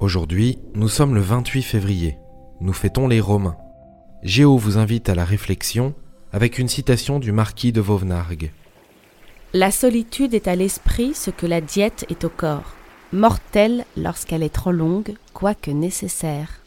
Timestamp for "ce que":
11.12-11.44